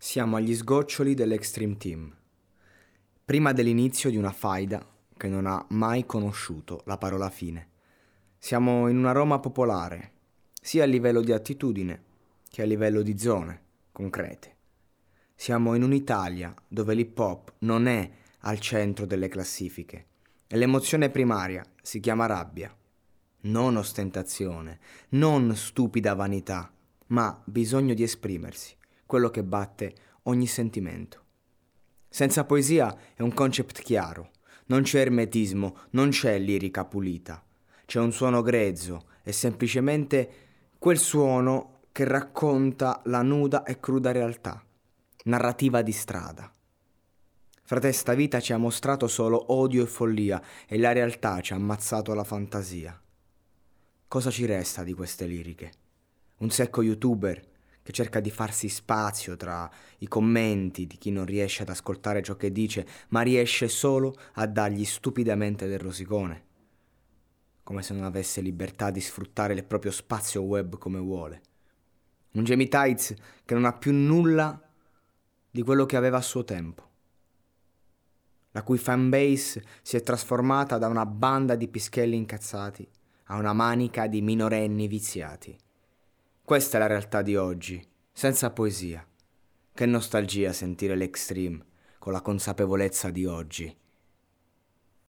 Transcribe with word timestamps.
Siamo 0.00 0.36
agli 0.36 0.54
sgoccioli 0.54 1.12
dell'Extreme 1.14 1.76
Team. 1.76 2.14
Prima 3.24 3.52
dell'inizio 3.52 4.10
di 4.10 4.16
una 4.16 4.30
faida 4.30 4.86
che 5.16 5.26
non 5.26 5.44
ha 5.44 5.66
mai 5.70 6.06
conosciuto 6.06 6.82
la 6.84 6.96
parola 6.96 7.28
fine. 7.30 7.70
Siamo 8.38 8.86
in 8.86 8.96
una 8.96 9.10
Roma 9.10 9.40
popolare, 9.40 10.12
sia 10.52 10.84
a 10.84 10.86
livello 10.86 11.20
di 11.20 11.32
attitudine 11.32 12.04
che 12.48 12.62
a 12.62 12.64
livello 12.64 13.02
di 13.02 13.18
zone 13.18 13.62
concrete. 13.90 14.56
Siamo 15.34 15.74
in 15.74 15.82
un'Italia 15.82 16.54
dove 16.68 16.94
l'hip 16.94 17.18
hop 17.18 17.54
non 17.58 17.88
è 17.88 18.08
al 18.42 18.60
centro 18.60 19.04
delle 19.04 19.26
classifiche 19.26 20.06
e 20.46 20.56
l'emozione 20.56 21.10
primaria 21.10 21.66
si 21.82 21.98
chiama 21.98 22.26
rabbia. 22.26 22.72
Non 23.40 23.76
ostentazione, 23.76 24.78
non 25.10 25.56
stupida 25.56 26.14
vanità, 26.14 26.72
ma 27.08 27.42
bisogno 27.44 27.94
di 27.94 28.04
esprimersi, 28.04 28.76
quello 29.08 29.30
che 29.30 29.42
batte 29.42 29.94
ogni 30.24 30.46
sentimento. 30.46 31.24
Senza 32.10 32.44
poesia 32.44 32.94
è 33.14 33.22
un 33.22 33.32
concept 33.32 33.80
chiaro, 33.80 34.32
non 34.66 34.82
c'è 34.82 35.00
ermetismo, 35.00 35.76
non 35.92 36.10
c'è 36.10 36.38
lirica 36.38 36.84
pulita. 36.84 37.42
C'è 37.86 38.00
un 38.00 38.12
suono 38.12 38.42
grezzo, 38.42 39.06
è 39.22 39.30
semplicemente 39.30 40.30
quel 40.78 40.98
suono 40.98 41.80
che 41.90 42.04
racconta 42.04 43.00
la 43.06 43.22
nuda 43.22 43.62
e 43.62 43.80
cruda 43.80 44.12
realtà, 44.12 44.62
narrativa 45.24 45.80
di 45.80 45.92
strada. 45.92 46.52
Frate, 47.62 47.92
sta 47.92 48.12
vita 48.12 48.40
ci 48.40 48.52
ha 48.52 48.58
mostrato 48.58 49.08
solo 49.08 49.54
odio 49.54 49.84
e 49.84 49.86
follia 49.86 50.42
e 50.66 50.78
la 50.78 50.92
realtà 50.92 51.40
ci 51.40 51.54
ha 51.54 51.56
ammazzato 51.56 52.12
la 52.12 52.24
fantasia. 52.24 53.00
Cosa 54.06 54.30
ci 54.30 54.44
resta 54.44 54.82
di 54.82 54.92
queste 54.92 55.24
liriche? 55.24 55.72
Un 56.40 56.50
secco 56.50 56.82
youtuber 56.82 57.47
che 57.88 57.94
cerca 57.94 58.20
di 58.20 58.30
farsi 58.30 58.68
spazio 58.68 59.34
tra 59.38 59.66
i 60.00 60.08
commenti 60.08 60.86
di 60.86 60.98
chi 60.98 61.10
non 61.10 61.24
riesce 61.24 61.62
ad 61.62 61.70
ascoltare 61.70 62.22
ciò 62.22 62.36
che 62.36 62.52
dice, 62.52 62.86
ma 63.08 63.22
riesce 63.22 63.66
solo 63.66 64.14
a 64.34 64.46
dargli 64.46 64.84
stupidamente 64.84 65.66
del 65.66 65.78
rosicone, 65.78 66.44
come 67.62 67.82
se 67.82 67.94
non 67.94 68.04
avesse 68.04 68.42
libertà 68.42 68.90
di 68.90 69.00
sfruttare 69.00 69.54
il 69.54 69.64
proprio 69.64 69.90
spazio 69.90 70.42
web 70.42 70.76
come 70.76 70.98
vuole. 70.98 71.40
Un 72.32 72.44
Jamie 72.44 72.68
Tights 72.68 73.14
che 73.46 73.54
non 73.54 73.64
ha 73.64 73.72
più 73.72 73.94
nulla 73.94 74.62
di 75.50 75.62
quello 75.62 75.86
che 75.86 75.96
aveva 75.96 76.18
a 76.18 76.20
suo 76.20 76.44
tempo, 76.44 76.90
la 78.50 78.62
cui 78.64 78.76
fanbase 78.76 79.64
si 79.80 79.96
è 79.96 80.02
trasformata 80.02 80.76
da 80.76 80.88
una 80.88 81.06
banda 81.06 81.54
di 81.54 81.68
pischelli 81.68 82.16
incazzati 82.16 82.86
a 83.28 83.36
una 83.38 83.54
manica 83.54 84.06
di 84.08 84.20
minorenni 84.20 84.86
viziati. 84.88 85.58
Questa 86.48 86.78
è 86.78 86.80
la 86.80 86.86
realtà 86.86 87.20
di 87.20 87.36
oggi, 87.36 87.86
senza 88.10 88.50
poesia. 88.50 89.06
Che 89.74 89.84
nostalgia 89.84 90.54
sentire 90.54 90.96
l'extreme 90.96 91.62
con 91.98 92.14
la 92.14 92.22
consapevolezza 92.22 93.10
di 93.10 93.26
oggi. 93.26 93.76